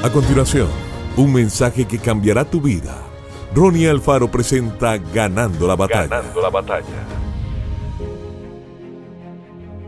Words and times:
A 0.00 0.12
continuación, 0.12 0.68
un 1.16 1.32
mensaje 1.32 1.84
que 1.84 1.98
cambiará 1.98 2.44
tu 2.44 2.60
vida. 2.60 3.02
Ronnie 3.52 3.88
Alfaro 3.88 4.30
presenta 4.30 4.96
Ganando 4.96 5.66
la 5.66 5.74
batalla. 5.74 6.06
Ganando 6.06 6.40
la 6.40 6.50
batalla. 6.50 6.84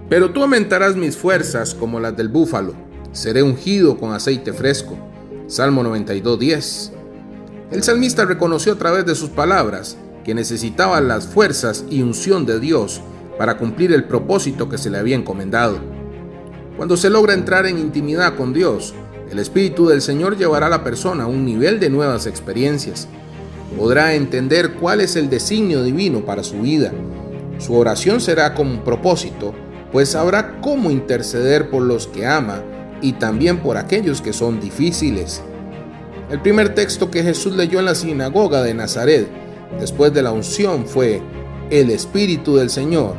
Pero 0.08 0.32
tú 0.32 0.42
aumentarás 0.42 0.96
mis 0.96 1.16
fuerzas 1.16 1.76
como 1.76 2.00
las 2.00 2.16
del 2.16 2.28
búfalo. 2.28 2.74
Seré 3.12 3.44
ungido 3.44 3.98
con 3.98 4.12
aceite 4.12 4.52
fresco. 4.52 4.98
Salmo 5.46 5.84
92.10. 5.84 6.90
El 7.70 7.84
salmista 7.84 8.24
reconoció 8.24 8.72
a 8.72 8.78
través 8.78 9.06
de 9.06 9.14
sus 9.14 9.30
palabras 9.30 9.96
que 10.24 10.34
necesitaba 10.34 11.00
las 11.00 11.28
fuerzas 11.28 11.84
y 11.88 12.02
unción 12.02 12.46
de 12.46 12.58
Dios 12.58 13.00
para 13.38 13.58
cumplir 13.58 13.92
el 13.92 14.02
propósito 14.02 14.68
que 14.68 14.76
se 14.76 14.90
le 14.90 14.98
había 14.98 15.14
encomendado. 15.14 15.78
Cuando 16.76 16.96
se 16.96 17.10
logra 17.10 17.32
entrar 17.32 17.66
en 17.66 17.78
intimidad 17.78 18.34
con 18.34 18.52
Dios, 18.52 18.92
el 19.30 19.38
Espíritu 19.38 19.86
del 19.86 20.02
Señor 20.02 20.36
llevará 20.36 20.66
a 20.66 20.70
la 20.70 20.82
persona 20.82 21.24
a 21.24 21.28
un 21.28 21.44
nivel 21.44 21.78
de 21.78 21.88
nuevas 21.88 22.26
experiencias. 22.26 23.06
Podrá 23.78 24.14
entender 24.14 24.72
cuál 24.72 25.00
es 25.00 25.14
el 25.14 25.30
designio 25.30 25.84
divino 25.84 26.24
para 26.24 26.42
su 26.42 26.62
vida. 26.62 26.92
Su 27.58 27.76
oración 27.76 28.20
será 28.20 28.54
con 28.54 28.82
propósito, 28.82 29.54
pues 29.92 30.10
sabrá 30.10 30.60
cómo 30.60 30.90
interceder 30.90 31.70
por 31.70 31.82
los 31.82 32.08
que 32.08 32.26
ama 32.26 32.62
y 33.00 33.12
también 33.12 33.58
por 33.58 33.76
aquellos 33.76 34.20
que 34.20 34.32
son 34.32 34.60
difíciles. 34.60 35.42
El 36.28 36.40
primer 36.42 36.74
texto 36.74 37.10
que 37.10 37.22
Jesús 37.22 37.54
leyó 37.54 37.78
en 37.78 37.84
la 37.84 37.94
sinagoga 37.94 38.62
de 38.62 38.74
Nazaret 38.74 39.28
después 39.78 40.12
de 40.12 40.22
la 40.22 40.32
unción 40.32 40.86
fue, 40.86 41.22
El 41.70 41.90
Espíritu 41.90 42.56
del 42.56 42.70
Señor 42.70 43.14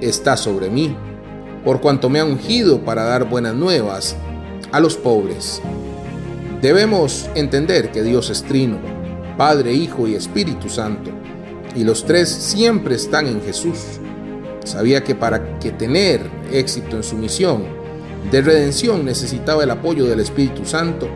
está 0.00 0.36
sobre 0.36 0.70
mí, 0.70 0.96
por 1.64 1.80
cuanto 1.80 2.08
me 2.08 2.18
ha 2.18 2.24
ungido 2.24 2.80
para 2.80 3.04
dar 3.04 3.28
buenas 3.28 3.54
nuevas 3.54 4.16
a 4.72 4.80
los 4.80 4.96
pobres. 4.96 5.60
Debemos 6.60 7.28
entender 7.34 7.92
que 7.92 8.02
Dios 8.02 8.30
es 8.30 8.42
trino, 8.42 8.78
Padre, 9.36 9.72
Hijo 9.72 10.08
y 10.08 10.14
Espíritu 10.14 10.68
Santo, 10.68 11.10
y 11.76 11.84
los 11.84 12.04
tres 12.04 12.28
siempre 12.28 12.94
están 12.94 13.26
en 13.26 13.42
Jesús. 13.42 13.78
Sabía 14.64 15.02
que 15.04 15.14
para 15.14 15.58
que 15.58 15.72
tener 15.72 16.20
éxito 16.52 16.96
en 16.96 17.02
su 17.02 17.16
misión 17.16 17.64
de 18.30 18.40
redención 18.40 19.04
necesitaba 19.04 19.64
el 19.64 19.70
apoyo 19.70 20.06
del 20.06 20.20
Espíritu 20.20 20.64
Santo. 20.64 21.08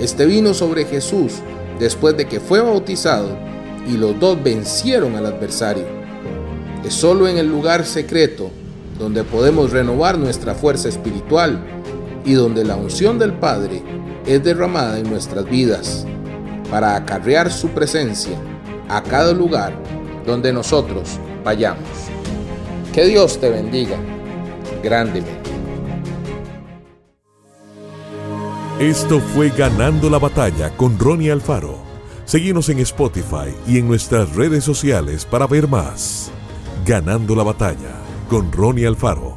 Este 0.00 0.26
vino 0.26 0.54
sobre 0.54 0.84
Jesús 0.84 1.34
después 1.78 2.16
de 2.16 2.26
que 2.26 2.40
fue 2.40 2.60
bautizado 2.60 3.36
y 3.88 3.96
los 3.96 4.18
dos 4.20 4.42
vencieron 4.42 5.16
al 5.16 5.26
adversario. 5.26 5.84
Es 6.84 6.94
solo 6.94 7.28
en 7.28 7.38
el 7.38 7.48
lugar 7.48 7.86
secreto 7.86 8.50
donde 8.98 9.24
podemos 9.24 9.72
renovar 9.72 10.18
nuestra 10.18 10.54
fuerza 10.54 10.88
espiritual 10.88 11.58
y 12.24 12.34
donde 12.34 12.64
la 12.64 12.76
unción 12.76 13.18
del 13.18 13.34
Padre 13.34 13.82
es 14.26 14.42
derramada 14.42 14.98
en 14.98 15.10
nuestras 15.10 15.48
vidas 15.48 16.06
para 16.70 16.96
acarrear 16.96 17.52
su 17.52 17.68
presencia 17.68 18.36
a 18.88 19.02
cada 19.02 19.32
lugar 19.32 19.74
donde 20.26 20.52
nosotros 20.52 21.18
vayamos. 21.44 21.88
Que 22.92 23.04
Dios 23.06 23.38
te 23.38 23.50
bendiga 23.50 23.96
grandemente. 24.82 25.50
Esto 28.80 29.20
fue 29.20 29.50
Ganando 29.50 30.10
la 30.10 30.18
batalla 30.18 30.76
con 30.76 30.98
Ronnie 30.98 31.30
Alfaro. 31.30 31.78
Seguimos 32.24 32.68
en 32.70 32.80
Spotify 32.80 33.54
y 33.68 33.78
en 33.78 33.86
nuestras 33.86 34.34
redes 34.34 34.64
sociales 34.64 35.24
para 35.24 35.46
ver 35.46 35.68
más. 35.68 36.30
Ganando 36.84 37.36
la 37.36 37.44
batalla 37.44 38.00
con 38.28 38.50
Ronnie 38.50 38.86
Alfaro. 38.86 39.33